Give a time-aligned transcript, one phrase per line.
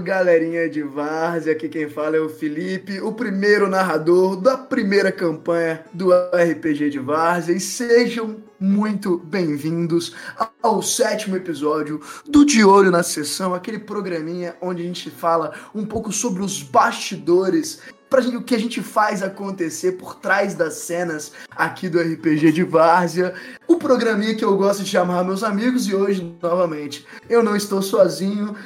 [0.00, 5.84] galerinha de Várzea, aqui quem fala é o Felipe, o primeiro narrador da primeira campanha
[5.92, 10.14] do RPG de Várzea, e sejam muito bem-vindos
[10.62, 15.84] ao sétimo episódio do De Olho na Sessão, aquele programinha onde a gente fala um
[15.84, 21.32] pouco sobre os bastidores para o que a gente faz acontecer por trás das cenas
[21.50, 23.34] aqui do RPG de Várzea.
[23.68, 27.80] O programinha que eu gosto de chamar meus amigos e hoje, novamente, eu não estou
[27.80, 28.56] sozinho.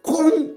[0.00, 0.53] Com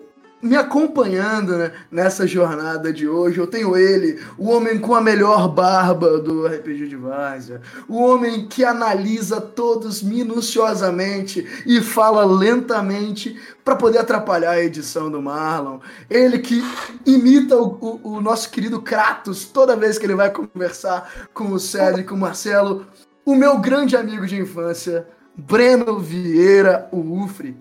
[0.48, 5.50] me acompanhando né, nessa jornada de hoje, eu tenho ele, o homem com a melhor
[5.50, 13.76] barba do RPG de Várzea, o homem que analisa todos minuciosamente e fala lentamente para
[13.76, 15.80] poder atrapalhar a edição do Marlon,
[16.10, 16.64] ele que
[17.06, 21.59] imita o, o, o, nosso querido Kratos toda vez que ele vai conversar com o
[21.59, 22.88] Cédric, com o Marcelo,
[23.26, 27.58] o meu grande amigo de infância, Breno Vieira, o Ufric.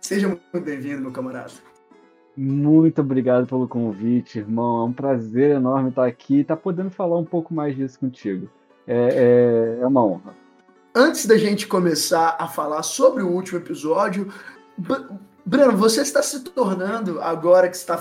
[0.00, 1.71] Seja muito bem-vindo, meu camarada.
[2.36, 4.82] Muito obrigado pelo convite, irmão.
[4.82, 8.48] É um prazer enorme estar aqui e estar podendo falar um pouco mais disso contigo.
[8.86, 10.34] É, é, é uma honra.
[10.94, 14.32] Antes da gente começar a falar sobre o último episódio,
[15.44, 17.96] Breno, você está se tornando, agora que está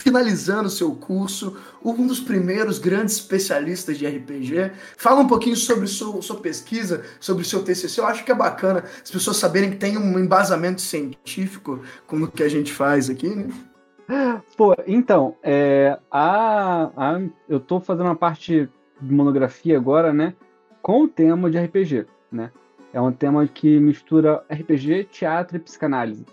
[0.00, 4.72] finalizando seu curso, um dos primeiros grandes especialistas de RPG.
[4.96, 8.00] Fala um pouquinho sobre sua, sua pesquisa, sobre o seu TCC.
[8.00, 12.28] Eu acho que é bacana as pessoas saberem que tem um embasamento científico com o
[12.28, 14.42] que a gente faz aqui, né?
[14.56, 18.68] Pô, então, é, a, a, eu estou fazendo uma parte
[19.00, 20.34] de monografia agora, né,
[20.82, 22.50] com o tema de RPG, né?
[22.92, 26.24] É um tema que mistura RPG, teatro e psicanálise.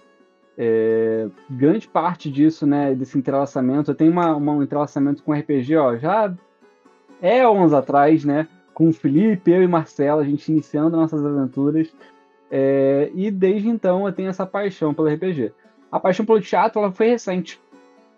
[0.59, 5.75] É, grande parte disso, né, desse entrelaçamento, eu tenho uma, uma, um entrelaçamento com RPG,
[5.75, 6.33] ó, já
[7.21, 11.93] é anos atrás, né, com o Felipe, eu e Marcela, a gente iniciando nossas aventuras,
[12.49, 15.53] é, e desde então eu tenho essa paixão pelo RPG.
[15.91, 17.61] A paixão pelo teatro, ela foi recente.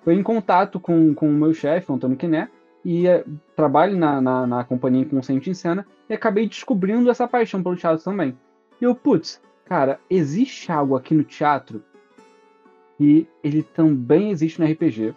[0.04, 2.50] Foi em contato com, com o meu chefe, Antônio Quiné,
[2.86, 3.26] e é,
[3.56, 8.04] trabalho na, na, na companhia Inconsciente em Cena, e acabei descobrindo essa paixão pelo teatro
[8.04, 8.38] também.
[8.80, 11.84] E eu, putz, cara, existe algo aqui no teatro
[13.00, 15.16] e ele também existe no RPG,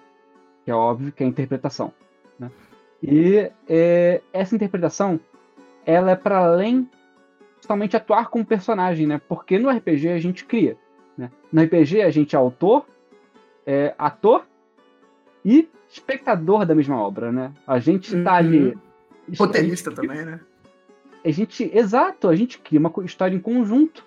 [0.64, 1.92] que é óbvio que é a interpretação.
[2.38, 2.50] Né?
[3.02, 5.18] E é, essa interpretação,
[5.84, 6.88] ela é para além
[7.60, 9.20] somente atuar como personagem, né?
[9.28, 10.76] Porque no RPG a gente cria.
[11.16, 11.30] Né?
[11.52, 12.86] No RPG a gente é autor,
[13.66, 14.46] é ator
[15.44, 17.52] e espectador da mesma obra, né?
[17.66, 18.68] A gente está ali.
[18.68, 18.74] Uhum.
[19.38, 20.40] Roteirista também, né?
[21.24, 24.04] A gente, exato, a gente cria uma história em conjunto?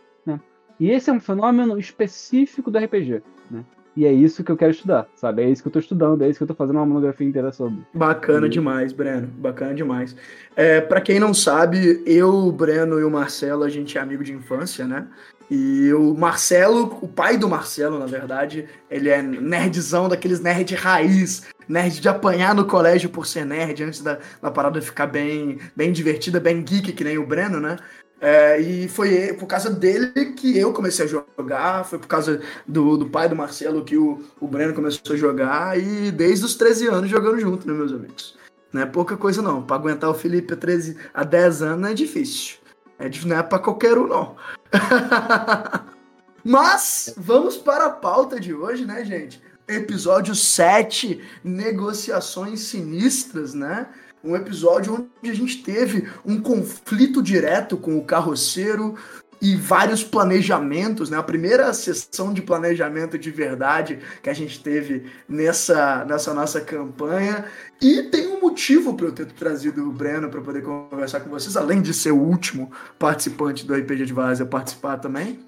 [0.79, 3.21] E esse é um fenômeno específico do RPG.
[3.49, 3.63] Né?
[3.95, 5.41] E é isso que eu quero estudar, sabe?
[5.41, 7.51] É isso que eu tô estudando, é isso que eu tô fazendo uma monografia inteira
[7.53, 7.79] sobre.
[7.93, 8.49] Bacana e...
[8.49, 9.27] demais, Breno.
[9.27, 10.15] Bacana demais.
[10.55, 14.23] É, para quem não sabe, eu, o Breno e o Marcelo, a gente é amigo
[14.23, 15.07] de infância, né?
[15.49, 21.43] E o Marcelo, o pai do Marcelo, na verdade, ele é nerdzão daqueles nerd raiz,
[21.69, 25.91] nerd de apanhar no colégio por ser nerd, antes da, da parada ficar bem, bem
[25.91, 27.77] divertida, bem geek, que nem o Breno, né?
[28.19, 32.97] É, e foi por causa dele que eu comecei a jogar, foi por causa do,
[32.97, 36.87] do pai do Marcelo que o, o Breno começou a jogar, e desde os 13
[36.87, 38.37] anos jogando junto, né, meus amigos?
[38.71, 41.93] Não é pouca coisa não, para aguentar o Felipe a, 13, a 10 anos é
[41.93, 42.57] difícil.
[42.97, 44.35] É, não é pra qualquer um, não.
[46.43, 49.41] Mas vamos para a pauta de hoje, né, gente?
[49.67, 53.87] Episódio 7, negociações sinistras, né?
[54.25, 58.95] Um episódio onde a gente teve um conflito direto com o carroceiro
[59.41, 61.17] e vários planejamentos, né?
[61.17, 67.45] A primeira sessão de planejamento de verdade que a gente teve nessa, nessa nossa campanha.
[67.81, 71.55] E tem um motivo para eu ter trazido o Breno para poder conversar com vocês,
[71.55, 75.39] além de ser o último participante do RPG de Várzea participar também.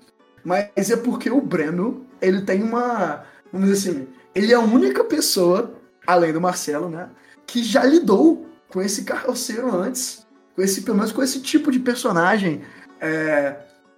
[0.43, 5.03] Mas é porque o Breno, ele tem uma, vamos dizer assim, ele é a única
[5.03, 5.73] pessoa,
[6.05, 7.09] além do Marcelo, né,
[7.45, 11.79] que já lidou com esse carroceiro antes, com esse, pelo menos com esse tipo de
[11.79, 12.61] personagem
[12.99, 13.55] é,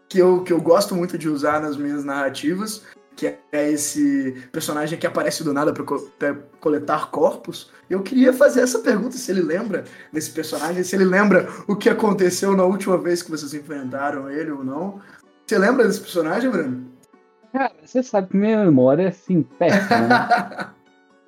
[0.07, 2.83] que, eu, que eu gosto muito de usar nas minhas narrativas,
[3.15, 7.69] que é esse personagem que aparece do nada para coletar corpos.
[7.89, 11.89] Eu queria fazer essa pergunta se ele lembra desse personagem, se ele lembra o que
[11.89, 15.01] aconteceu na última vez que vocês enfrentaram ele ou não.
[15.45, 16.85] Você lembra desse personagem, Bruno?
[17.51, 20.07] Cara, você sabe que minha memória é assim, péssima.
[20.07, 20.69] Né?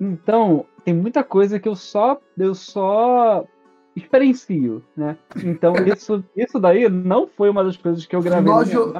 [0.00, 3.44] então, tem muita coisa que eu só eu só
[3.94, 5.16] experiencio, né?
[5.36, 8.50] Então isso, isso daí não foi uma das coisas que eu gravei.
[8.52, 8.94] Nós, jo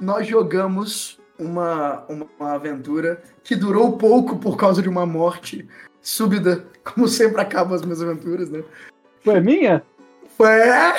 [0.00, 5.68] nós jogamos uma, uma aventura que durou pouco por causa de uma morte
[6.00, 8.62] súbita, como sempre acabam as minhas aventuras, né?
[9.22, 9.82] Foi minha?
[10.36, 10.94] Foi é,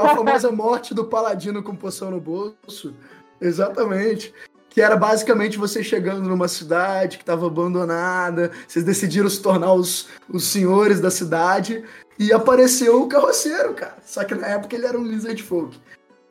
[0.00, 2.94] a famosa morte do paladino com poção no bolso.
[3.40, 4.32] Exatamente
[4.74, 10.08] que era basicamente você chegando numa cidade que estava abandonada, vocês decidiram se tornar os,
[10.28, 11.84] os senhores da cidade,
[12.18, 13.94] e apareceu o carroceiro, cara.
[14.04, 15.80] Só que na época ele era um Lizard Folk.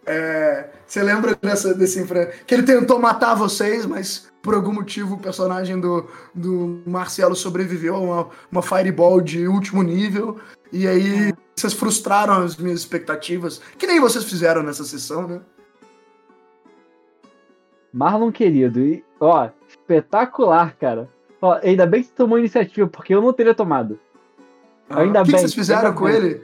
[0.05, 2.05] É, você lembra dessa, desse
[2.45, 7.95] que ele tentou matar vocês, mas por algum motivo o personagem do, do Marcelo sobreviveu
[7.95, 10.37] a uma, uma Fireball de último nível.
[10.69, 15.39] E aí vocês frustraram as minhas expectativas, que nem vocês fizeram nessa sessão, né?
[17.93, 21.07] Marlon querido, e, ó, espetacular, cara.
[21.39, 23.99] Ó, ainda bem que você tomou iniciativa, porque eu não teria tomado.
[24.89, 25.41] Ah, ainda o que bem.
[25.41, 26.15] O que vocês fizeram com bem.
[26.15, 26.41] ele?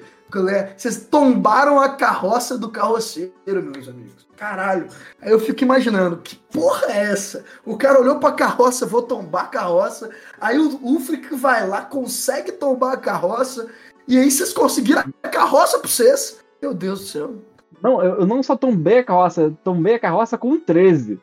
[0.78, 4.28] Vocês tombaram a carroça do carroceiro, meus amigos.
[4.38, 4.88] Caralho.
[5.20, 7.44] Aí eu fico imaginando, que porra é essa?
[7.66, 10.10] O cara olhou pra carroça, vou tombar a carroça.
[10.40, 13.68] Aí o Ufric vai lá, consegue tombar a carroça.
[14.08, 16.40] E aí vocês conseguiram a carroça pra vocês.
[16.62, 17.36] Meu Deus do céu.
[17.82, 21.20] Não, eu, eu não só tombei a carroça, tombei a carroça com 13.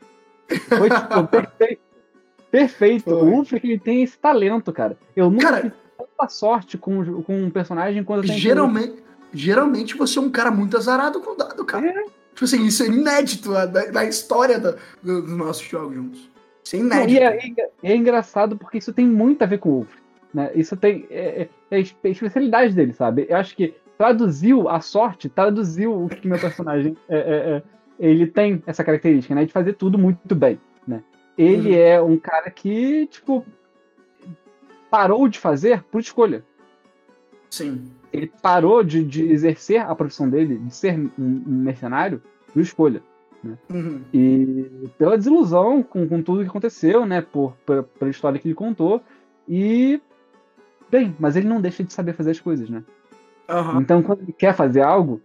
[0.48, 1.80] Foi tipo, perfeito.
[2.50, 3.04] Perfeito.
[3.04, 3.14] Foi.
[3.14, 4.96] O Ulfric ele tem esse talento, cara.
[5.14, 9.02] Eu nunca cara, tive tanta sorte com, com um personagem quando eu geralmente,
[9.32, 11.86] geralmente você é um cara muito azarado com dado, cara.
[11.86, 12.04] É.
[12.36, 13.50] Tipo assim, isso é inédito
[13.92, 16.30] na, história do, do, dos nossos jogos juntos.
[16.64, 17.12] Isso é inédito.
[17.12, 20.02] E é, é, engraçado porque isso tem muito a ver com o Ulfric.
[20.34, 20.50] Né?
[20.54, 21.06] Isso tem.
[21.10, 23.26] É, é, é a especialidade dele, sabe?
[23.28, 27.62] Eu acho que traduziu a sorte, traduziu o que meu personagem é, é, é
[27.98, 29.44] ele tem essa característica, né?
[29.44, 31.02] De fazer tudo muito bem, né?
[31.36, 31.82] Ele uhum.
[31.82, 33.44] é um cara que, tipo,
[34.90, 36.44] parou de fazer por escolha.
[37.50, 37.90] Sim.
[38.12, 42.22] Ele parou de, de exercer a profissão dele, de ser um, mercenário,
[42.52, 43.02] por escolha.
[43.42, 43.56] Né?
[43.70, 44.00] Uhum.
[44.12, 47.20] E pela desilusão com, com tudo que aconteceu, né?
[47.20, 49.02] Por, por, pela história que ele contou.
[49.48, 50.00] E.
[50.90, 52.82] Bem, mas ele não deixa de saber fazer as coisas, né?
[53.48, 53.80] Uhum.
[53.80, 55.20] Então, quando ele quer fazer algo,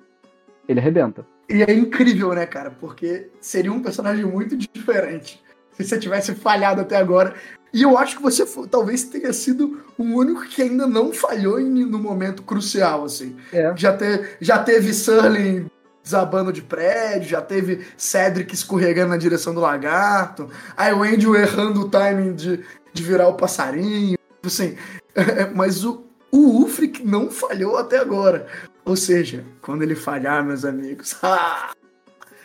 [0.67, 1.25] ele arrebenta.
[1.51, 2.71] E é incrível, né, cara?
[2.71, 5.41] Porque seria um personagem muito diferente
[5.75, 7.33] se você tivesse falhado até agora.
[7.73, 11.69] E eu acho que você talvez tenha sido o único que ainda não falhou em,
[11.69, 13.35] no momento crucial, assim.
[13.51, 13.73] É.
[13.75, 14.05] Já, te,
[14.41, 15.65] já teve Surly
[16.03, 21.81] desabando de prédio, já teve Cedric escorregando na direção do lagarto, aí o Andrew errando
[21.81, 22.59] o timing de,
[22.91, 24.75] de virar o passarinho, assim.
[25.55, 28.47] mas o, o Ufric não falhou até agora.
[28.91, 31.17] Ou seja, quando ele falhar, meus amigos.
[31.23, 31.71] Ah,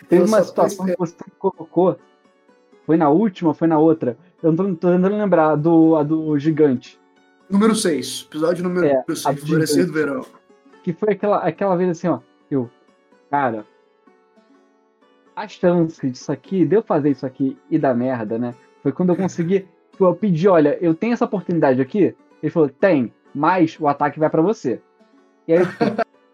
[0.09, 1.99] Teve uma situação que você colocou.
[2.85, 4.17] Foi na última, foi na outra.
[4.41, 7.01] Eu não tô, tô tentando lembrar do, a do gigante.
[7.51, 8.29] Número 6.
[8.29, 10.25] Episódio número 6, é, Florescer do Verão.
[10.85, 12.21] Que foi aquela, aquela vez assim, ó.
[12.49, 12.71] Eu,
[13.29, 13.67] cara,
[15.35, 18.55] a chance disso aqui, de eu fazer isso aqui e dar merda, né?
[18.85, 19.67] Foi quando eu consegui.
[19.99, 22.15] eu pedi, olha, eu tenho essa oportunidade aqui.
[22.41, 24.81] Ele falou, tem, mas o ataque vai para você.
[25.49, 25.61] E aí,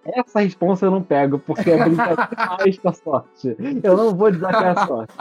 [0.04, 2.28] essa resposta eu não pego, porque é brincadeira
[2.58, 3.56] mais com a sorte.
[3.82, 5.14] Eu não vou desafiar a sorte.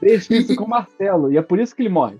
[0.00, 2.16] Deixa isso com o Marcelo, e é por isso que ele morre.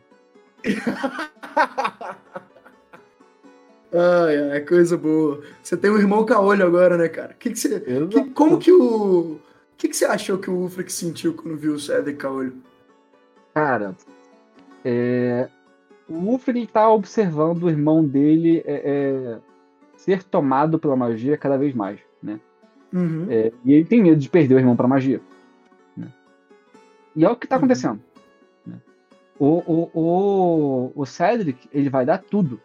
[3.95, 5.43] Ai, ai, coisa boa.
[5.63, 7.35] Você tem um irmão caolho agora, né, cara?
[7.35, 9.33] Que que você, que, como que o.
[9.33, 9.41] O
[9.77, 12.55] que, que você achou que o Ufric sentiu quando viu o Cedric caolho?
[13.53, 13.97] Cara,
[14.85, 15.49] é,
[16.09, 19.39] o Ufric tá observando o irmão dele é, é,
[20.03, 22.41] ser tomado pela magia cada vez mais, né?
[22.93, 23.27] Uhum.
[23.31, 25.21] É, e ele tem medo de perder o irmão para magia.
[25.97, 26.09] Né?
[27.15, 27.61] E é o que tá uhum.
[27.61, 28.01] acontecendo.
[28.67, 28.79] Né?
[29.39, 32.61] O, o, o, o Cedric, ele vai dar tudo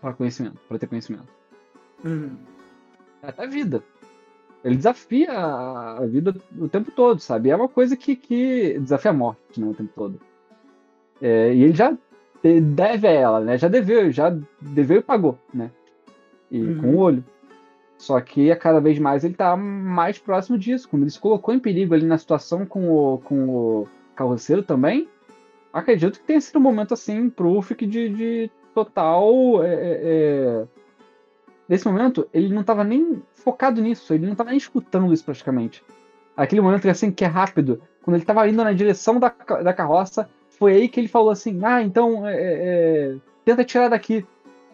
[0.00, 1.28] para conhecimento, para ter conhecimento.
[2.04, 2.36] Uhum.
[3.20, 3.82] Até a vida.
[4.64, 7.50] Ele desafia a vida o tempo todo, sabe?
[7.50, 10.20] É uma coisa que, que desafia a morte né, o tempo todo.
[11.20, 11.96] É, e ele já
[12.62, 13.58] deve a ela, né?
[13.58, 15.70] Já deveu, já deveu e pagou, né?
[16.50, 16.80] E uhum.
[16.80, 17.24] com o olho.
[17.96, 20.88] Só que a cada vez mais ele tá mais próximo disso.
[20.88, 25.06] Quando ele se colocou em perigo ali na situação com o, com o carroceiro também,
[25.72, 29.62] acredito que tenha sido um momento assim pro Ufik de, de total.
[29.62, 30.64] É, é, é...
[31.68, 35.84] Nesse momento, ele não estava nem focado nisso, ele não estava nem escutando isso praticamente.
[36.36, 39.28] Aquele momento assim, que é rápido, quando ele estava indo na direção da,
[39.62, 44.26] da carroça, foi aí que ele falou assim: Ah, então é, é, tenta tirar daqui,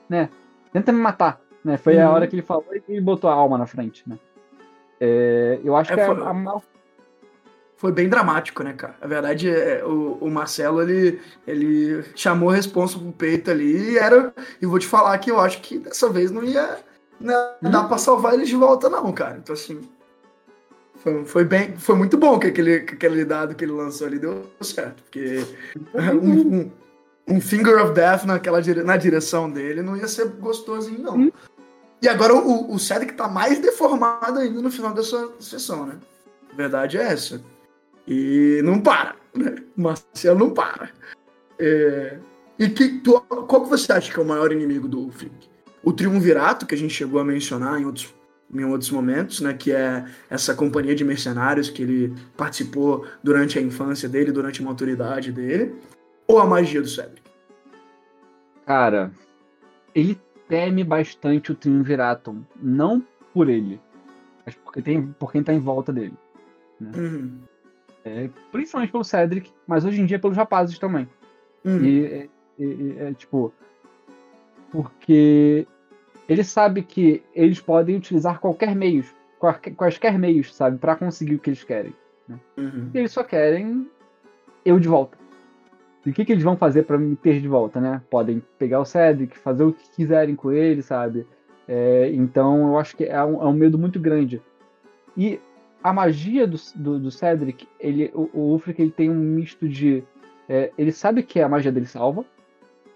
[0.09, 0.31] né?
[0.73, 1.41] Tenta me matar.
[1.67, 1.77] Né?
[1.77, 2.07] Foi uhum.
[2.07, 4.17] a hora que ele falou e botou a alma na frente, né?
[5.01, 6.61] É, eu acho é, que é foi, a, a...
[7.77, 8.95] foi bem dramático, né, cara?
[9.01, 13.99] A verdade é o, o Marcelo ele, ele chamou a responsa pro peito ali e
[13.99, 14.33] era.
[14.63, 16.79] E vou te falar que eu acho que dessa vez não ia
[17.21, 17.69] né, uhum.
[17.69, 19.37] dar pra salvar eles de volta, não, cara.
[19.43, 19.81] Então assim.
[20.95, 24.21] Foi, foi, bem, foi muito bom que aquele, que aquele dado que ele lançou ali
[24.21, 25.03] deu certo.
[25.03, 25.45] Porque
[26.23, 26.73] um, um,
[27.27, 31.17] um Finger of Death naquela, na direção dele não ia ser gostosinho, não.
[31.17, 31.33] Uhum.
[32.03, 35.99] E agora o, o Cedric tá mais deformado ainda no final dessa sessão, né?
[36.53, 37.43] A verdade é essa.
[38.07, 39.17] E não para.
[39.35, 39.57] Né?
[39.77, 40.91] Marcelo não para.
[41.59, 42.19] É...
[42.59, 45.51] E que, tu, qual que você acha que é o maior inimigo do Ulfric?
[45.83, 48.15] O Triunvirato, que a gente chegou a mencionar em outros,
[48.53, 49.53] em outros momentos, né?
[49.53, 54.65] Que é essa companhia de mercenários que ele participou durante a infância dele, durante a
[54.65, 55.75] maturidade dele.
[56.27, 57.23] Ou a magia do Cedric?
[58.65, 59.13] Cara,
[59.95, 62.37] ele teme bastante o Triunvirato.
[62.61, 63.81] Não por ele,
[64.45, 66.15] mas porque tem, por quem tá em volta dele.
[66.81, 66.93] Né?
[66.97, 67.39] Uhum.
[68.05, 71.09] É, principalmente pelo Cedric, mas hoje em dia pelos rapazes também.
[71.65, 71.85] Uhum.
[71.85, 72.31] E,
[72.99, 73.53] é, tipo,
[74.71, 75.67] porque
[76.29, 79.13] ele sabe que eles podem utilizar qualquer meios,
[79.77, 81.95] quaisquer meios, sabe, para conseguir o que eles querem.
[82.29, 82.39] Né?
[82.57, 82.91] Uhum.
[82.95, 83.91] E eles só querem
[84.65, 85.19] eu de volta.
[86.07, 88.01] E o que, que eles vão fazer para me ter de volta, né?
[88.09, 91.27] Podem pegar o Cedric, fazer o que quiserem com ele, sabe?
[91.67, 94.41] É, então eu acho que é um, é um, medo muito grande.
[95.17, 95.41] E
[95.83, 100.05] a magia do, do, do Cedric, ele, o, o Ulfric, ele tem um misto de.
[100.49, 102.25] É, ele sabe que a magia dele salva,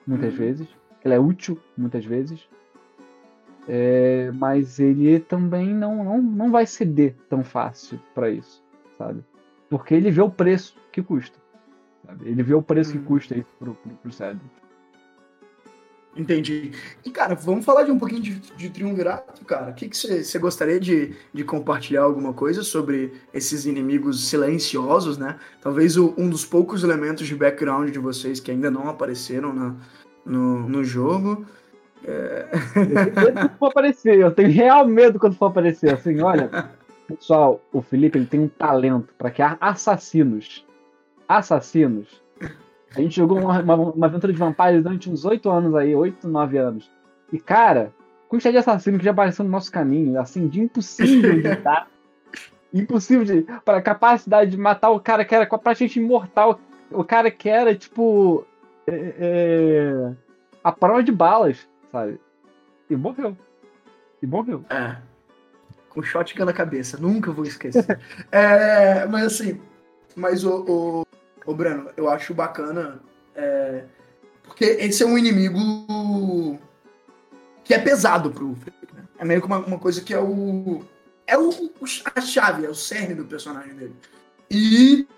[0.07, 0.39] muitas uhum.
[0.39, 0.69] vezes.
[1.05, 2.49] Ela é útil, muitas vezes.
[3.69, 8.63] É, mas ele também não, não, não vai ceder tão fácil para isso,
[8.97, 9.25] sabe?
[9.69, 11.41] Porque ele vê o preço que custa.
[12.11, 12.29] Sabe?
[12.29, 12.99] Ele vê o preço uhum.
[12.99, 14.45] que custa isso pro, pro, pro Cedric.
[16.17, 16.73] Entendi.
[17.05, 19.71] E, cara, vamos falar de um pouquinho de, de Triunvirato, cara.
[19.71, 25.39] O que você gostaria de, de compartilhar alguma coisa sobre esses inimigos silenciosos, né?
[25.63, 29.77] Talvez o, um dos poucos elementos de background de vocês que ainda não apareceram na,
[30.27, 31.47] no, no jogo.
[32.05, 32.49] É...
[32.75, 35.95] Eu for aparecer, eu tenho real medo quando for aparecer.
[35.95, 36.71] Assim, olha,
[37.07, 40.67] pessoal, o Felipe ele tem um talento para criar assassinos.
[41.39, 42.21] Assassinos
[42.97, 46.27] a gente jogou uma, uma, uma aventura de Vampires durante uns 8 anos aí, 8,
[46.27, 46.91] 9 anos.
[47.33, 47.93] E, cara,
[48.29, 51.49] quantidade de assassino que já apareceu no nosso caminho, assim, de impossível de
[52.83, 53.47] impossível de.
[53.65, 56.59] Para a capacidade de matar o cara que era praticamente imortal.
[56.91, 58.45] O cara que era, tipo.
[58.87, 60.13] É, é,
[60.65, 62.21] a prova de balas, sabe?
[62.89, 63.37] E morreu.
[64.21, 64.65] E morreu.
[64.69, 64.97] É.
[65.91, 68.01] Com shotgun na cabeça, nunca vou esquecer.
[68.33, 69.61] é, mas assim.
[70.17, 71.10] Mas o, o
[71.51, 73.01] Ô, Breno, eu acho bacana.
[73.35, 73.83] É,
[74.45, 76.61] porque esse é um inimigo
[77.65, 79.03] que é pesado pro Ulfric, né?
[79.19, 80.81] É meio que uma, uma, coisa que é o.
[81.27, 81.51] É o,
[82.15, 83.97] a chave, é o cerne do personagem dele.
[84.49, 85.09] E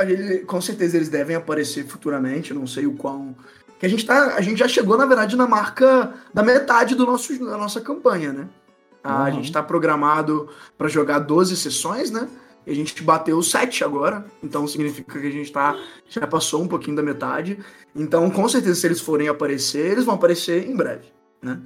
[0.00, 3.34] ele, com certeza eles devem aparecer futuramente, não sei o quão.
[3.78, 4.34] Que a gente tá.
[4.34, 8.34] A gente já chegou, na verdade, na marca da metade do nosso, da nossa campanha,
[8.34, 8.48] né?
[9.02, 9.12] Uhum.
[9.12, 12.28] A gente tá programado para jogar 12 sessões, né?
[12.66, 16.68] E a gente bateu 7 agora, então significa que a gente tá, já passou um
[16.68, 17.58] pouquinho da metade.
[17.94, 21.06] Então, com certeza, se eles forem aparecer, eles vão aparecer em breve,
[21.40, 21.60] né?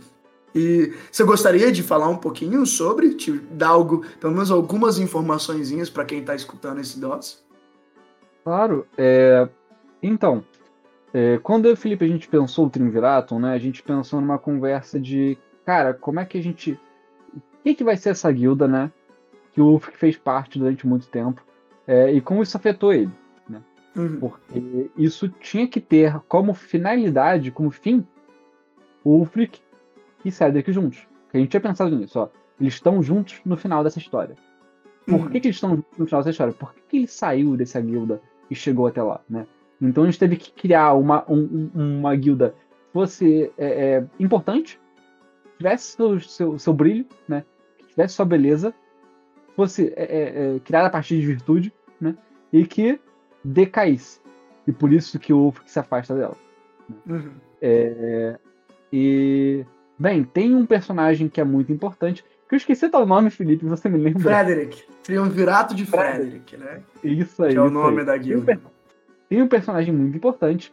[0.54, 5.88] E você gostaria de falar um pouquinho sobre, te dar algo, pelo menos algumas informações
[5.88, 7.42] para quem está escutando esse DOS?
[8.44, 8.86] Claro.
[8.98, 9.48] É...
[10.02, 10.44] Então,
[11.14, 14.20] é, quando eu e o Felipe a gente pensou o Triunviratum, né, a gente pensou
[14.20, 16.78] numa conversa de, cara, como é que a gente.
[17.34, 18.90] O que, que vai ser essa guilda, né?
[19.60, 21.44] Que o Ulfric fez parte durante muito tempo
[21.86, 23.10] é, e como isso afetou ele.
[23.46, 23.60] Né?
[23.94, 24.18] Uhum.
[24.18, 28.06] Porque isso tinha que ter como finalidade, como fim,
[29.04, 29.60] o Ulfric
[30.24, 31.06] e Cedric juntos.
[31.32, 32.28] a gente tinha pensado nisso, ó.
[32.58, 34.34] Eles estão juntos no final dessa história.
[35.06, 35.28] Por uhum.
[35.28, 36.54] que, que, eles estão juntos no final dessa história?
[36.54, 39.46] Por que, que ele saiu dessa guilda e chegou até lá, né?
[39.80, 44.80] Então a gente teve que criar uma, um, uma guilda que fosse é, é, importante,
[45.56, 47.44] tivesse seu, seu, seu brilho, né?
[47.78, 48.74] Que tivesse sua beleza
[49.56, 52.16] fosse é, é, é, criada a partir de virtude, né?
[52.52, 53.00] E que
[53.44, 54.20] decaísse.
[54.66, 56.36] E por isso que o Ulf se afasta dela.
[57.06, 57.32] Uhum.
[57.60, 58.38] É,
[58.92, 59.64] e
[59.98, 62.24] bem, tem um personagem que é muito importante.
[62.48, 64.22] Que eu esqueci o nome, Felipe, você me lembra?
[64.22, 64.84] Frederick.
[65.04, 66.80] Triunvirato de Frederick, né?
[67.02, 67.52] Isso aí.
[67.52, 68.06] Que é o nome aí.
[68.06, 68.46] da guilda.
[68.46, 68.60] Tem,
[69.28, 70.72] tem um personagem muito importante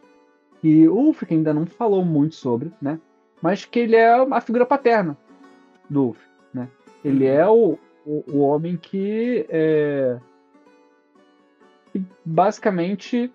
[0.60, 2.98] que o Ulf ainda não falou muito sobre, né?
[3.40, 5.16] Mas que ele é a figura paterna
[5.88, 6.18] do Ulf,
[6.52, 6.68] né?
[7.04, 7.32] Ele uhum.
[7.32, 10.18] é o, o, o homem que, é,
[11.92, 13.30] que basicamente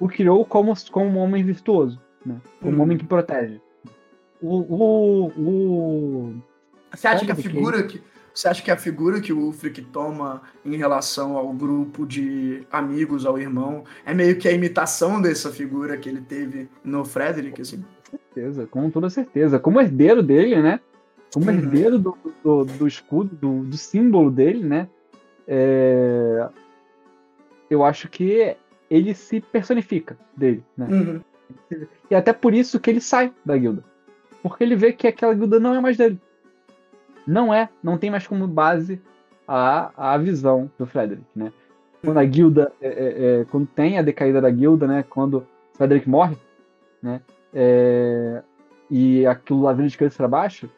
[0.00, 2.40] o criou como, como um homem virtuoso, né?
[2.60, 2.82] Como um uhum.
[2.82, 3.60] homem que protege.
[4.42, 6.42] O, o, o...
[6.92, 8.02] Você acha que a figura que
[8.34, 13.24] você acha que a figura que o Ulfric toma em relação ao grupo de amigos,
[13.24, 17.82] ao irmão, é meio que a imitação dessa figura que ele teve no Frederick, assim?
[18.10, 19.58] Com certeza, com toda certeza.
[19.58, 20.80] Como herdeiro dele, né?
[21.32, 21.56] Como uhum.
[21.56, 24.88] herdeiro do, do, do escudo, do, do, símbolo dele, né?
[25.46, 26.48] É...
[27.68, 28.56] Eu acho que
[28.88, 30.86] ele se personifica dele, né?
[30.90, 31.20] Uhum.
[32.10, 33.82] E até por isso que ele sai da guilda.
[34.42, 36.20] Porque ele vê que aquela guilda não é mais dele.
[37.26, 39.00] Não é, não tem mais como base
[39.46, 41.52] a, a visão do Frederick, né?
[42.06, 45.04] quando a guilda, é, é, é, quando tem a decaída da guilda, né?
[45.08, 46.36] Quando Frederick morre,
[47.02, 47.20] né?
[47.52, 48.42] É,
[48.88, 50.70] e aquilo lá vem de cabeça para baixo,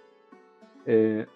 [0.88, 1.26] é,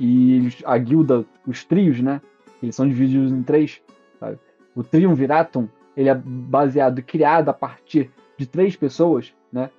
[0.00, 2.20] e a guilda, os trios, né?
[2.60, 3.80] Eles são divididos em três,
[4.18, 4.36] sabe?
[4.74, 9.70] O Triumviratum, ele é baseado, criado a partir de três pessoas, né?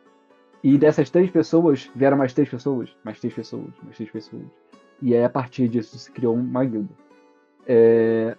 [0.63, 4.43] E dessas três pessoas vieram mais três pessoas, mais três pessoas, mais três pessoas.
[5.01, 6.93] E aí, a partir disso, se criou uma guilda.
[7.67, 8.37] É...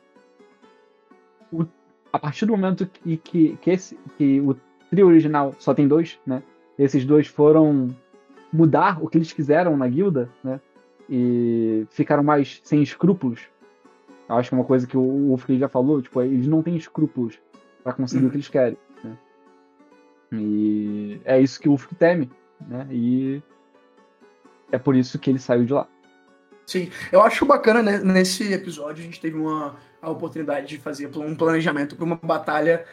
[1.53, 1.65] O...
[2.13, 4.57] A partir do momento que, que, que, esse, que o
[4.91, 6.43] trio original só tem dois, né?
[6.79, 7.89] Esses dois foram
[8.53, 10.61] mudar o que eles quiseram na guilda, né?
[11.09, 13.41] E ficaram mais sem escrúpulos.
[14.29, 16.77] Eu acho que é uma coisa que o Wolf já falou, tipo, eles não têm
[16.77, 17.39] escrúpulos
[17.83, 18.79] para conseguir o que eles querem.
[19.03, 19.19] Né?
[20.33, 22.31] E é isso que o Wolf teme,
[22.61, 22.87] né?
[22.91, 23.43] E
[24.71, 25.89] é por isso que ele saiu de lá.
[26.67, 31.11] Sim, eu acho bacana né, nesse episódio a gente teve uma a oportunidade de fazer
[31.17, 32.87] um planejamento para uma batalha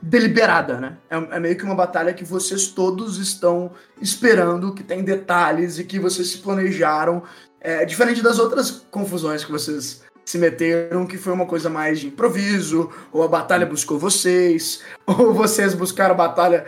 [0.00, 0.96] deliberada, né?
[1.10, 5.84] É, é, meio que uma batalha que vocês todos estão esperando, que tem detalhes e
[5.84, 7.22] que vocês se planejaram.
[7.60, 12.08] É, diferente das outras confusões que vocês se meteram, que foi uma coisa mais de
[12.08, 16.66] improviso, ou a batalha buscou vocês, ou vocês buscaram a batalha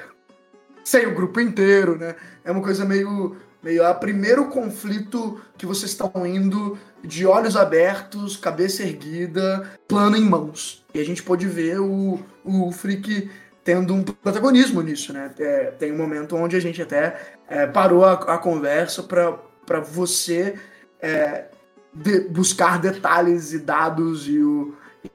[0.82, 2.16] sem o grupo inteiro, né?
[2.44, 8.36] É uma coisa meio meio a primeiro conflito que vocês estão indo de olhos abertos,
[8.36, 10.84] cabeça erguida, plano em mãos.
[10.94, 13.30] E a gente pôde ver o, o Freak
[13.64, 15.30] tendo um protagonismo nisso, né?
[15.38, 20.54] É, tem um momento onde a gente até é, parou a, a conversa para você
[21.00, 21.44] é,
[21.92, 24.74] de, buscar detalhes e dados e, o,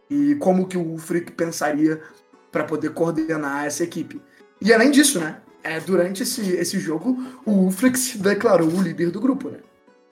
[0.10, 2.02] e como que o Freak pensaria
[2.52, 4.22] para poder coordenar essa equipe.
[4.62, 5.38] E além disso, né?
[5.66, 9.58] é, durante esse, esse jogo, o Uflex se declarou o líder do grupo, né?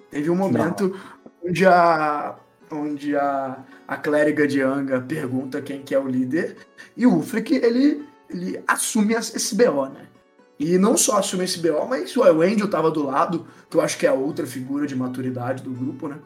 [0.09, 0.99] Teve um momento Não.
[1.43, 2.35] Onde a
[2.71, 6.57] onde a, a clériga de Anga pergunta quem que é o líder,
[6.97, 10.07] e o Uflex, ele, ele assume esse BO, né?
[10.59, 13.97] E não só assume esse BO, mas o Angel tava do lado, que eu acho
[13.97, 16.19] que é a outra figura de maturidade do grupo, né?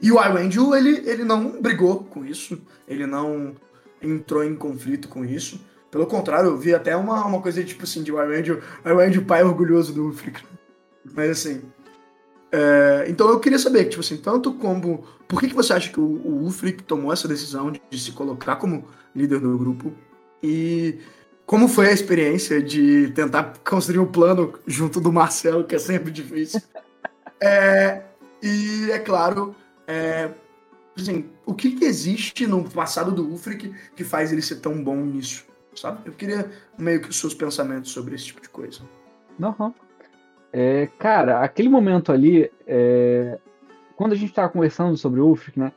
[0.00, 3.54] E o Angel, ele, ele não brigou com isso, ele não
[4.00, 5.60] entrou em conflito com isso.
[5.90, 9.94] Pelo contrário, eu vi até uma, uma coisa tipo assim, de Ironhand, Ironhand pai orgulhoso
[9.94, 10.42] do Ulfric.
[11.14, 11.62] Mas assim.
[12.56, 15.04] É, então eu queria saber, tipo assim, tanto como.
[15.28, 18.56] Por que, que você acha que o, o tomou essa decisão de, de se colocar
[18.56, 19.92] como líder do grupo?
[20.42, 20.98] E
[21.44, 26.10] como foi a experiência de tentar construir um plano junto do Marcelo, que é sempre
[26.10, 26.62] difícil?
[27.38, 28.04] É,
[28.42, 29.54] e é claro,
[29.86, 30.30] é,
[30.98, 34.96] assim, o que, que, existe no passado do Ulfric que faz ele ser tão bom
[34.96, 35.44] nisso?
[35.74, 36.00] sabe?
[36.06, 38.80] Eu queria meio que os seus pensamentos sobre esse tipo de coisa.
[39.38, 39.54] Não,
[40.58, 43.38] é, cara, aquele momento ali, é,
[43.94, 45.70] quando a gente tava conversando sobre o Ulfric, né?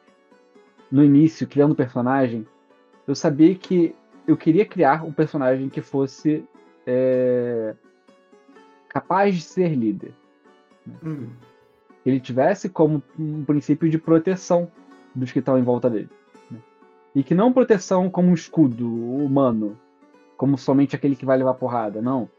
[0.89, 2.47] No início, criando o personagem,
[3.05, 3.93] eu sabia que
[4.25, 6.45] eu queria criar um personagem que fosse
[6.87, 7.75] é,
[8.87, 10.13] capaz de ser líder.
[11.03, 11.27] Uhum.
[12.05, 14.71] Ele tivesse como um princípio de proteção
[15.13, 16.09] dos que estão em volta dele.
[16.49, 16.57] Né?
[17.15, 19.77] E que não proteção como um escudo humano,
[20.37, 22.29] como somente aquele que vai levar porrada, não.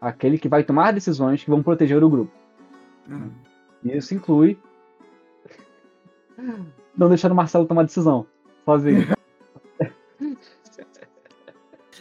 [0.00, 2.32] Aquele que vai tomar decisões que vão proteger o grupo.
[3.08, 3.30] Uhum.
[3.84, 4.58] Isso inclui
[6.96, 8.26] não deixando o Marcelo tomar decisão
[8.64, 9.08] sozinho.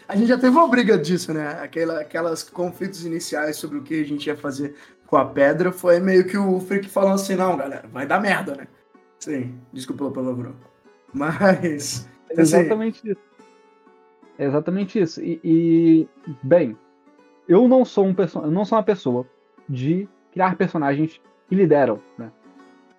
[0.08, 1.60] a gente já teve uma briga disso, né?
[1.62, 6.00] Aquela, aquelas conflitos iniciais sobre o que a gente ia fazer com a pedra foi
[6.00, 8.68] meio que o Freak falando assim, não, galera, vai dar merda, né?
[9.20, 10.56] Sim, desculpa o palavrão.
[11.14, 12.08] Mas.
[12.30, 13.22] É exatamente assim, isso.
[14.38, 15.22] É exatamente isso.
[15.22, 16.08] E, e,
[16.44, 16.78] bem,
[17.48, 19.26] eu não sou um eu não sou uma pessoa
[19.68, 22.32] de criar personagens que lideram, né?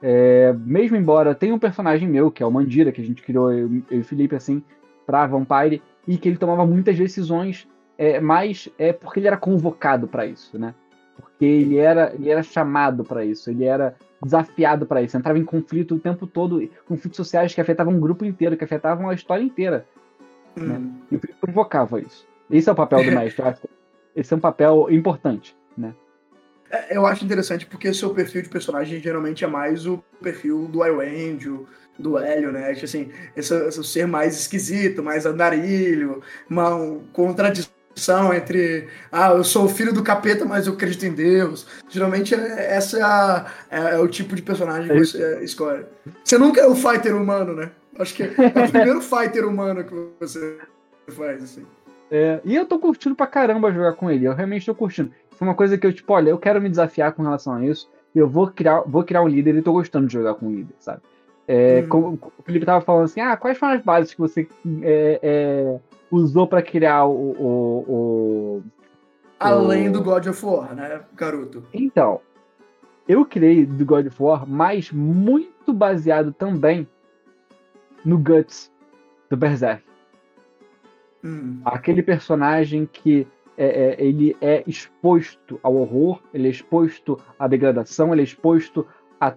[0.01, 3.53] É, mesmo embora tenha um personagem meu, que é o Mandira, que a gente criou,
[3.53, 4.63] eu, eu e o Felipe, assim,
[5.05, 10.07] pra Vampire, e que ele tomava muitas decisões, é, mas é porque ele era convocado
[10.07, 10.75] para isso, né?
[11.17, 15.45] Porque ele era, ele era chamado para isso, ele era desafiado para isso, entrava em
[15.45, 19.43] conflito o tempo todo, conflitos sociais que afetavam um grupo inteiro, que afetavam a história
[19.43, 19.85] inteira.
[20.57, 20.77] Né?
[20.77, 20.95] Hum.
[21.11, 22.27] E provocava isso.
[22.51, 23.45] Esse é o papel do mestre.
[24.18, 25.94] Esse é um papel importante, né?
[26.68, 30.85] É, eu acho interessante porque seu perfil de personagem geralmente é mais o perfil do
[30.85, 31.61] Iwend,
[31.96, 32.72] do Hélio, né?
[32.72, 37.72] Assim, esse, esse ser mais esquisito, mais andarilho, uma contradição
[38.35, 41.64] entre ah, eu sou o filho do capeta, mas eu acredito em Deus.
[41.88, 45.87] Geralmente é, essa é, a, é, é, o tipo de personagem que você escolhe.
[46.24, 47.70] Você nunca é o fighter humano, né?
[47.96, 50.59] Acho que é o primeiro fighter humano que você
[51.09, 51.64] faz, assim.
[52.11, 54.25] É, e eu tô curtindo pra caramba jogar com ele.
[54.25, 55.11] Eu realmente tô curtindo.
[55.31, 57.90] Foi uma coisa que eu, tipo, olha, eu quero me desafiar com relação a isso.
[58.14, 60.75] Eu vou criar, vou criar um líder e tô gostando de jogar com o líder,
[60.81, 61.01] sabe?
[61.47, 61.88] É, hum.
[61.88, 64.47] como o Felipe estava falando assim, ah, quais foram as bases que você
[64.83, 65.79] é, é,
[66.11, 68.62] usou para criar o, o, o,
[69.40, 69.92] Além o...
[69.92, 71.62] do God of War, né, garoto?
[71.73, 72.21] Então,
[73.07, 76.87] eu criei do God of War, mas muito baseado também
[78.05, 78.71] no Guts
[79.31, 79.88] do Berserk.
[81.24, 81.61] Hum.
[81.64, 83.26] Aquele personagem que
[83.57, 88.87] é, é, ele é exposto ao horror, ele é exposto à degradação, ele é exposto
[89.20, 89.35] a,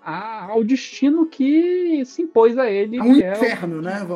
[0.00, 2.98] a, ao destino que se impôs a ele.
[2.98, 4.06] É um inferno, né?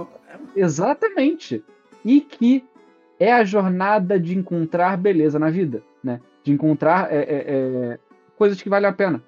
[0.54, 1.64] Exatamente.
[2.04, 2.64] E que
[3.18, 6.20] é a jornada de encontrar beleza na vida, né?
[6.44, 7.98] De encontrar é, é, é
[8.36, 9.22] coisas que valem a pena.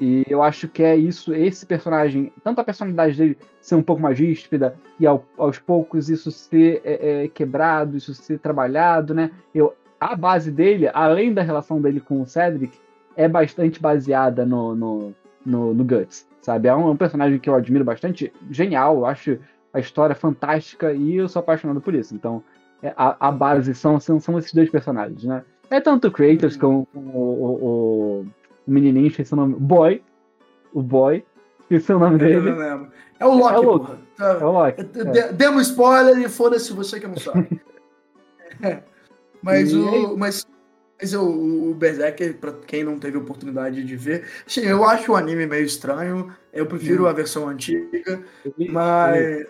[0.00, 4.00] E eu acho que é isso, esse personagem, tanto a personalidade dele ser um pouco
[4.00, 9.30] mais ríspida e ao, aos poucos isso ser é, é, quebrado, isso ser trabalhado, né?
[9.54, 12.78] Eu, a base dele, além da relação dele com o Cedric,
[13.16, 16.68] é bastante baseada no, no, no, no Guts, sabe?
[16.68, 19.38] É um, um, personagem que eu admiro bastante, genial, eu acho
[19.72, 22.14] a história fantástica e eu sou apaixonado por isso.
[22.14, 22.42] Então,
[22.82, 25.42] é, a, a base são, são, são esses dois personagens, né?
[25.70, 28.26] É tanto o Kratos como o, o, o
[28.68, 29.54] o menininho, esqueci o nome.
[29.54, 30.02] Boy.
[30.72, 31.24] O Boy.
[31.62, 32.50] Esqueci o nome dele.
[33.18, 33.92] É o Loki, é o Loki.
[34.16, 34.38] Tá.
[34.40, 34.80] É o Loki.
[35.18, 35.32] É.
[35.32, 37.60] Demos spoiler e foda-se você que não sabe.
[38.62, 38.82] é.
[39.40, 40.44] Mas, o, mas,
[41.00, 45.16] mas o, o Berserker, pra quem não teve oportunidade de ver, sim, eu acho o
[45.16, 46.34] anime meio estranho.
[46.52, 47.06] Eu prefiro hum.
[47.06, 48.20] a versão antiga.
[48.68, 49.46] Mas.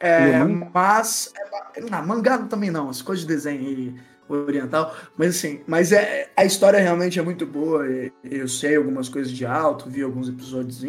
[0.00, 1.32] É, mas.
[1.76, 6.30] É, não, mangá também não, as coisas de desenho e oriental, mas assim, mas é,
[6.36, 7.84] a história realmente é muito boa.
[8.22, 10.84] Eu sei algumas coisas de alto, vi alguns episódios,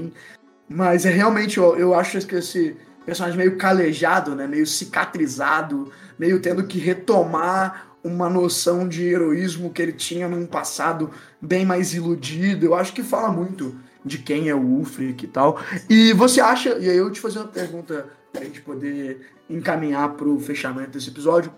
[0.68, 2.76] mas é realmente eu, eu acho que esse
[3.06, 9.82] personagem meio calejado, né, meio cicatrizado, meio tendo que retomar uma noção de heroísmo que
[9.82, 12.66] ele tinha num passado bem mais iludido.
[12.66, 13.76] Eu acho que fala muito
[14.06, 15.60] de quem é o Ulfric e tal.
[15.90, 20.40] E você acha, e aí eu te fazer uma pergunta pra gente poder encaminhar pro
[20.40, 21.52] fechamento desse episódio.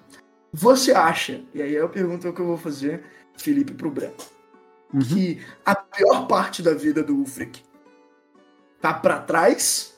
[0.53, 3.03] Você acha, e aí eu pergunto o que eu vou fazer,
[3.37, 4.25] Felipe, pro Branco,
[4.93, 4.99] uhum.
[4.99, 7.63] que a pior parte da vida do Ulfric
[8.81, 9.97] tá para trás?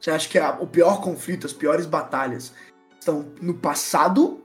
[0.00, 2.54] Você acha que a, o pior conflito, as piores batalhas
[2.98, 4.42] estão no passado?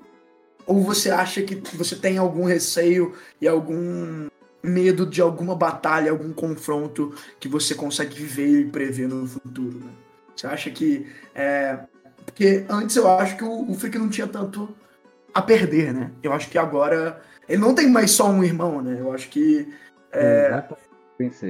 [0.66, 4.28] Ou você acha que você tem algum receio e algum
[4.62, 9.80] medo de alguma batalha, algum confronto que você consegue viver e prever no futuro?
[9.80, 9.92] Né?
[10.36, 11.08] Você acha que.
[11.34, 11.80] É...
[12.26, 14.76] Porque antes eu acho que o Ulfric não tinha tanto
[15.40, 16.12] a perder, né?
[16.22, 18.98] Eu acho que agora ele não tem mais só um irmão, né?
[19.00, 19.74] Eu acho que
[20.12, 20.64] é,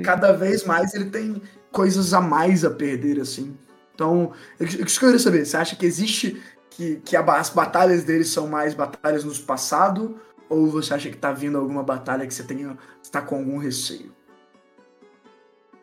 [0.03, 3.57] cada vez mais ele tem coisas a mais a perder, assim.
[3.93, 8.47] Então, que eu queria saber, você acha que existe que, que as batalhas dele são
[8.47, 10.17] mais batalhas no passado?
[10.47, 14.11] Ou você acha que tá vindo alguma batalha que você tenha está com algum receio?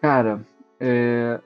[0.00, 0.44] Cara,
[0.80, 1.38] é,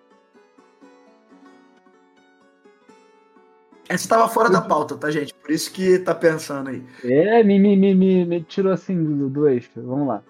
[3.90, 5.34] Essa estava fora da pauta, tá, gente?
[5.34, 6.86] Por isso que tá pensando aí.
[7.02, 9.68] É, me, me, me, me, tirou assim do, do eixo.
[9.74, 10.22] Vamos lá.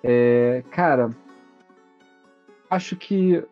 [0.00, 1.10] É, cara,
[2.70, 3.44] acho que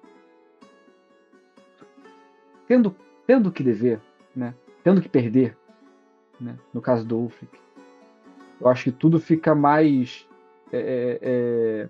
[2.69, 2.95] tendo,
[3.27, 4.01] tendo que dever,
[4.35, 4.55] né?
[4.85, 5.59] Tendo que perder,
[6.41, 6.57] né?
[6.73, 7.59] No caso do Ulfric,
[8.61, 10.25] eu acho que tudo fica mais
[10.73, 11.89] é, é, é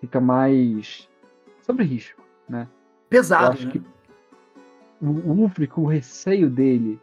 [0.00, 1.08] fica mais
[1.62, 2.68] sobre risco, né?
[3.08, 3.72] Pesado, né?
[3.72, 3.93] Que,
[5.08, 7.00] o Ulfric, o receio dele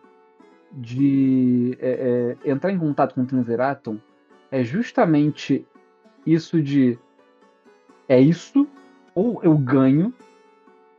[0.71, 3.97] de é, é, entrar em contato com o Transeraton
[4.49, 5.65] é justamente
[6.25, 6.97] isso de
[8.07, 8.67] é isso,
[9.15, 10.13] ou eu ganho,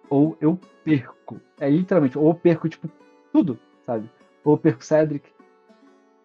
[0.08, 1.40] ou eu perco.
[1.60, 2.88] É literalmente, ou eu perco, tipo,
[3.32, 4.08] tudo, sabe?
[4.44, 5.30] Ou eu perco Cedric,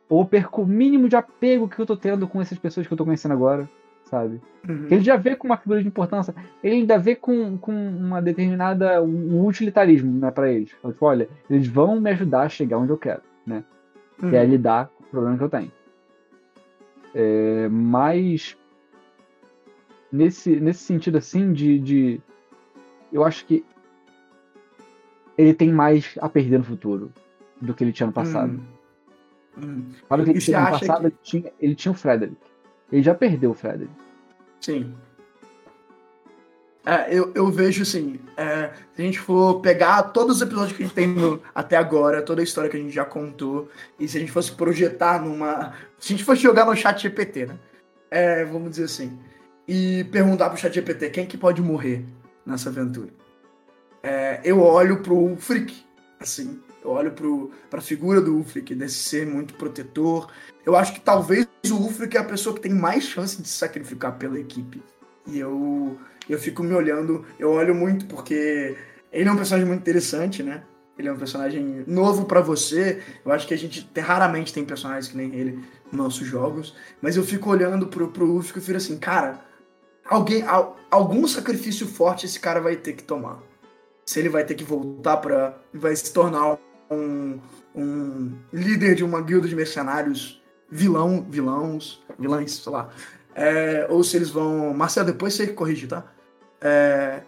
[0.09, 2.93] ou eu perco o mínimo de apego que eu tô tendo com essas pessoas que
[2.93, 3.69] eu tô conhecendo agora,
[4.09, 4.41] sabe?
[4.67, 4.87] Uhum.
[4.89, 9.01] Ele já vê com uma figura de importância, ele ainda vê com, com uma determinada
[9.01, 10.69] um utilitarismo né, para eles.
[10.69, 13.63] Tipo, olha, eles vão me ajudar a chegar onde eu quero, né?
[14.21, 14.29] Uhum.
[14.29, 14.49] Que é uhum.
[14.49, 15.71] lidar com o problema que eu tenho.
[17.13, 18.57] É, mas
[20.11, 22.21] nesse, nesse sentido assim de, de
[23.11, 23.63] eu acho que
[25.37, 27.11] ele tem mais a perder no futuro
[27.61, 28.53] do que ele tinha no passado.
[29.57, 29.63] Hum.
[29.63, 29.85] Hum.
[30.07, 31.05] Para o que ele tinha no passado, que...
[31.07, 32.37] ele, tinha, ele tinha o Frederick.
[32.91, 33.89] Ele já perdeu o.
[34.61, 34.93] Sim.
[36.85, 40.83] É, eu, eu vejo assim, é, se a gente for pegar todos os episódios que
[40.83, 43.69] a gente tem no, até agora, toda a história que a gente já contou,
[43.99, 45.73] e se a gente fosse projetar numa.
[45.99, 47.59] Se a gente fosse jogar no chat GPT, né?
[48.09, 49.19] É, vamos dizer assim.
[49.67, 52.05] E perguntar pro chat GPT quem que pode morrer
[52.45, 53.09] nessa aventura.
[54.01, 55.75] É, eu olho pro Freak,
[56.21, 56.61] assim.
[56.87, 60.31] Eu olho pro, pra figura do Ulfric, desse ser muito protetor.
[60.65, 63.57] Eu acho que talvez o Ulfric é a pessoa que tem mais chance de se
[63.57, 64.81] sacrificar pela equipe.
[65.27, 68.77] E eu, Eu fico me olhando, eu olho muito porque
[69.11, 70.63] ele é um personagem muito interessante, né?
[70.97, 73.01] Ele é um personagem novo para você.
[73.23, 76.73] Eu acho que a gente raramente tem personagens que nem ele nos nossos jogos.
[77.01, 79.41] Mas eu fico olhando pro, pro Ufo e fico assim, cara,
[80.05, 80.43] alguém,
[80.89, 83.39] algum sacrifício forte esse cara vai ter que tomar.
[84.05, 86.57] Se ele vai ter que voltar para vai se tornar
[86.89, 87.39] um,
[87.75, 92.89] um líder de uma guilda de mercenários vilão, vilãos, vilãs, sei lá.
[93.35, 94.73] É, ou se eles vão.
[94.73, 96.05] Marcelo, depois você corrige, tá?
[96.59, 97.21] É,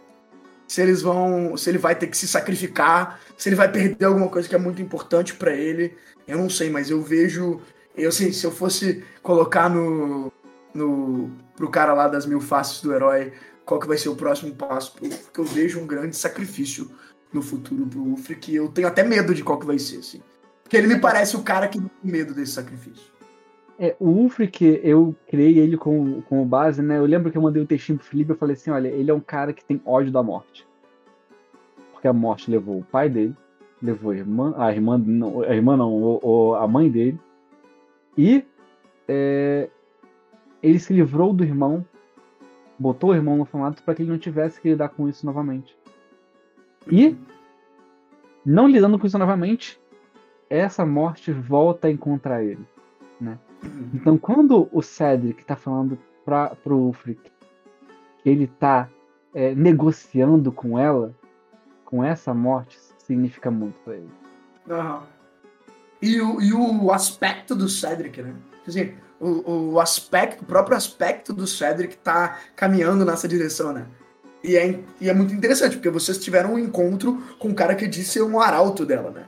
[0.67, 1.55] se eles vão.
[1.55, 4.59] Se ele vai ter que se sacrificar, se ele vai perder alguma coisa que é
[4.59, 5.95] muito importante para ele.
[6.27, 7.61] Eu não sei, mas eu vejo.
[7.95, 10.31] Eu sei, se eu fosse colocar no.
[10.73, 13.33] no pro cara lá das mil faces do herói
[13.69, 16.89] qual que vai ser o próximo passo pro Ufre, que eu vejo um grande sacrifício
[17.33, 20.21] no futuro pro Ufre, que eu tenho até medo de qual que vai ser, assim.
[20.63, 23.11] Porque ele me parece o cara que tem medo desse sacrifício.
[23.77, 26.97] É, o Ufre, que eu criei ele como, como base, né?
[26.97, 29.13] Eu lembro que eu mandei um textinho pro Felipe, eu falei assim, olha, ele é
[29.13, 30.67] um cara que tem ódio da morte.
[31.93, 33.35] Porque a morte levou o pai dele,
[33.81, 37.19] levou a irmã, a irmã não, a irmã não, ou, ou a mãe dele,
[38.17, 38.45] e
[39.07, 39.69] é,
[40.61, 41.85] ele se livrou do irmão
[42.79, 45.77] botou o irmão no formato para que ele não tivesse que lidar com isso novamente.
[46.91, 47.15] E,
[48.45, 49.79] não lidando com isso novamente,
[50.49, 52.65] essa morte volta a encontrar ele.
[53.19, 53.37] Né?
[53.93, 57.31] Então, quando o Cedric está falando para o Ulfric
[58.21, 58.89] que ele está
[59.33, 61.13] é, negociando com ela,
[61.85, 64.09] com essa morte, significa muito para ele.
[64.67, 65.01] Uhum.
[66.01, 68.35] E, o, e o aspecto do Cedric, né?
[68.63, 73.85] Quer dizer, o, o aspecto, o próprio aspecto do Cedric tá caminhando nessa direção, né?
[74.43, 77.87] E é, e é muito interessante, porque vocês tiveram um encontro com um cara que
[77.87, 79.25] disse ser um arauto dela, né?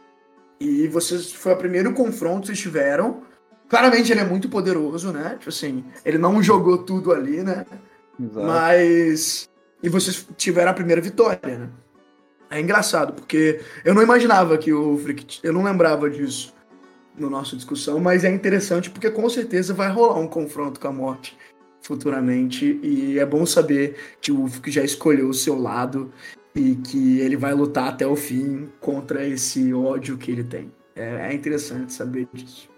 [0.59, 3.23] E vocês, foi o primeiro confronto que vocês tiveram.
[3.67, 5.35] Claramente ele é muito poderoso, né?
[5.37, 7.65] Tipo assim, ele não jogou tudo ali, né?
[8.19, 8.45] Exato.
[8.45, 9.49] Mas.
[9.83, 11.69] E vocês tiveram a primeira vitória, né?
[12.49, 15.39] É engraçado, porque eu não imaginava que o Frick.
[15.41, 16.53] Eu não lembrava disso
[17.17, 20.91] no nossa discussão, mas é interessante porque com certeza vai rolar um confronto com a
[20.91, 21.37] morte
[21.81, 26.11] futuramente e é bom saber que o Ufo já escolheu o seu lado
[26.55, 30.71] e que ele vai lutar até o fim contra esse ódio que ele tem.
[30.95, 32.69] É, é interessante saber disso.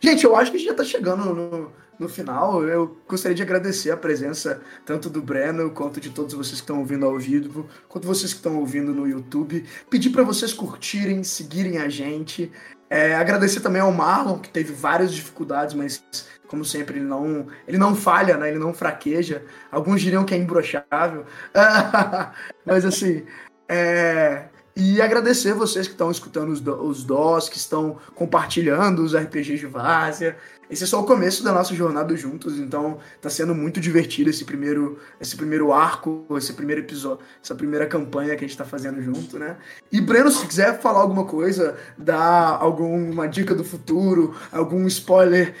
[0.00, 2.62] Gente, eu acho que a gente já tá chegando no, no final.
[2.64, 6.78] Eu gostaria de agradecer a presença tanto do Breno quanto de todos vocês que estão
[6.80, 9.64] ouvindo ao vivo, quanto vocês que estão ouvindo no YouTube.
[9.88, 12.50] Pedir para vocês curtirem, seguirem a gente.
[12.88, 16.02] É, agradecer também ao Marlon, que teve várias dificuldades, mas
[16.46, 18.48] como sempre, ele não, ele não falha, né?
[18.48, 19.42] Ele não fraqueja.
[19.70, 21.24] Alguns diriam que é imbrochável.
[22.64, 23.24] mas assim,
[23.68, 24.44] é...
[24.78, 29.66] E agradecer vocês que estão escutando os, os DOS, que estão compartilhando os RPGs de
[29.66, 30.36] Várzea.
[30.68, 34.44] Esse é só o começo da nossa jornada juntos, então tá sendo muito divertido esse
[34.44, 39.00] primeiro, esse primeiro arco, esse primeiro episódio, essa primeira campanha que a gente tá fazendo
[39.00, 39.56] junto, né?
[39.92, 45.54] E Breno, se quiser falar alguma coisa, dar alguma dica do futuro, algum spoiler,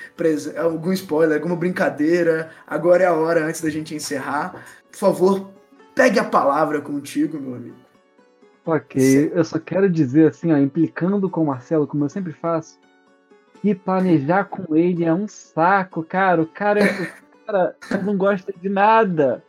[0.56, 4.64] algum spoiler, alguma brincadeira, agora é a hora antes da gente encerrar.
[4.90, 5.50] Por favor,
[5.94, 7.76] pegue a palavra contigo, meu amigo.
[8.64, 12.80] Ok, eu só quero dizer assim, ó, implicando com o Marcelo, como eu sempre faço,
[13.60, 16.42] que planejar com ele é um saco, cara.
[16.42, 19.42] O cara, o cara não gosta de nada.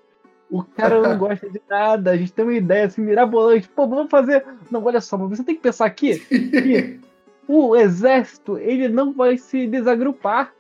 [0.50, 2.12] O cara não gosta de nada.
[2.12, 3.70] A gente tem uma ideia assim, mirabolante.
[3.70, 4.46] Pô, vamos fazer.
[4.72, 7.00] Não, olha só, mas você tem que pensar aqui que
[7.48, 10.54] o exército ele não vai se desagrupar.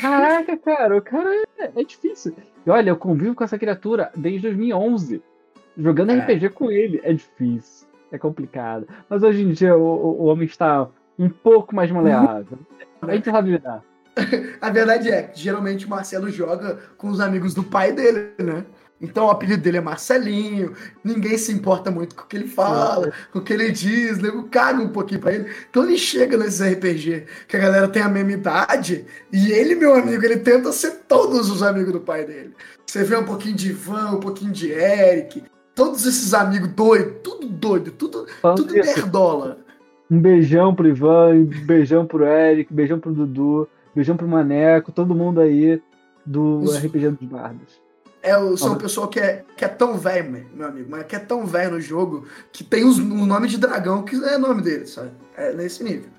[0.00, 1.28] Caraca, cara, o cara
[1.58, 2.34] é, é difícil.
[2.64, 5.22] E olha, eu convivo com essa criatura desde 2011.
[5.76, 6.18] Jogando é.
[6.18, 8.86] RPG com ele é difícil, é complicado.
[9.08, 10.88] Mas hoje em dia o, o homem está
[11.22, 12.58] um pouco mais maleável.
[13.02, 13.82] A gente sabe lidar.
[14.60, 18.64] A verdade é que geralmente o Marcelo joga com os amigos do pai dele, né?
[19.00, 23.12] Então o apelido dele é Marcelinho, ninguém se importa muito com o que ele fala,
[23.32, 25.50] com o que ele diz, nego caga um pouquinho pra ele.
[25.68, 29.96] Então ele chega nesses RPG que a galera tem a mesma idade, e ele, meu
[29.96, 32.54] amigo, ele tenta ser todos os amigos do pai dele.
[32.86, 35.42] Você vê um pouquinho de Ivan, um pouquinho de Eric,
[35.74, 39.61] todos esses amigos doidos, tudo doido, tudo, tudo nerdola.
[40.12, 44.28] Um beijão pro Ivan, um beijão pro Eric, um beijão pro Dudu, um beijão pro
[44.28, 45.80] Maneco, todo mundo aí
[46.26, 46.76] do Os...
[46.76, 47.80] RPG dos Bardos.
[48.22, 51.16] É, eu sou uma pessoa que é, que é tão velho, meu amigo, mas que
[51.16, 54.60] é tão velho no jogo que tem o um nome de dragão que é nome
[54.60, 55.12] dele, sabe?
[55.34, 56.10] É nesse nível.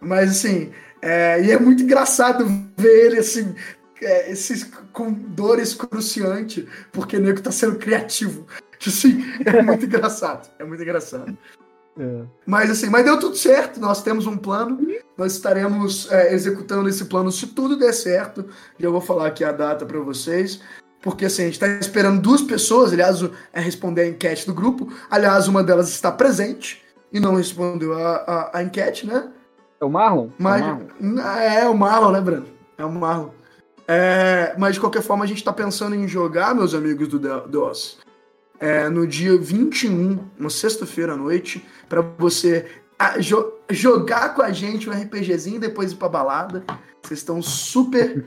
[0.00, 0.70] Mas assim,
[1.02, 3.52] é, e é muito engraçado ver ele assim,
[4.00, 8.46] é, esses, com dor excruciante, porque o nego tá sendo criativo.
[8.86, 10.50] Assim, é muito engraçado.
[10.58, 11.38] É muito engraçado.
[11.98, 12.22] É.
[12.44, 14.78] Mas assim, mas deu tudo certo, nós temos um plano,
[15.16, 18.46] nós estaremos é, executando esse plano se tudo der certo.
[18.78, 20.60] Já vou falar aqui a data para vocês.
[21.00, 23.20] porque assim, a gente está esperando duas pessoas, aliás,
[23.52, 24.92] é responder a enquete do grupo.
[25.10, 29.30] Aliás, uma delas está presente e não respondeu a, a, a enquete, né?
[29.80, 30.30] É o Marlon?
[30.38, 31.40] Mas, é, o Marlon.
[31.40, 32.46] é o Marlon, né, Brando?
[32.78, 33.28] É o Marlon.
[33.86, 37.98] É, mas de qualquer forma, a gente está pensando em jogar, meus amigos do DOS,
[38.64, 42.64] é, no dia 21, uma sexta-feira à noite, para você
[42.98, 46.64] a, jo jogar com a gente um RPGzinho e depois ir pra balada.
[47.02, 48.24] Vocês estão super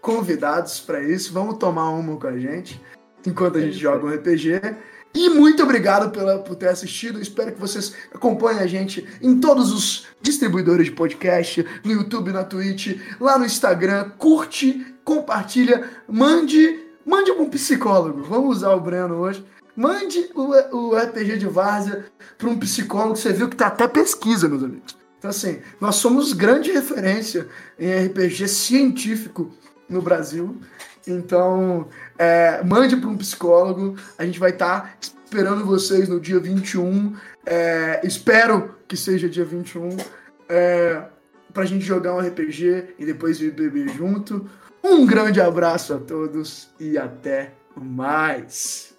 [0.00, 1.32] convidados para isso.
[1.32, 2.82] Vamos tomar uma com a gente
[3.24, 4.60] enquanto a gente joga um RPG.
[5.14, 7.20] E muito obrigado pela, por ter assistido.
[7.20, 12.42] Espero que vocês acompanhem a gente em todos os distribuidores de podcast, no YouTube, na
[12.42, 14.10] Twitch, lá no Instagram.
[14.18, 18.24] Curte, compartilha, mande, mande um psicólogo.
[18.24, 19.46] Vamos usar o Breno hoje.
[19.78, 23.14] Mande o, o RPG de Várzea para um psicólogo.
[23.14, 24.98] Você viu que tá até pesquisa, meus amigos.
[25.16, 27.46] Então, assim, nós somos grande referência
[27.78, 29.52] em RPG científico
[29.88, 30.56] no Brasil.
[31.06, 31.86] Então,
[32.18, 33.96] é, mande para um psicólogo.
[34.18, 37.14] A gente vai estar tá esperando vocês no dia 21.
[37.46, 39.96] É, espero que seja dia 21.
[40.48, 41.04] É,
[41.54, 44.44] para a gente jogar um RPG e depois ir beber junto.
[44.82, 48.97] Um grande abraço a todos e até mais.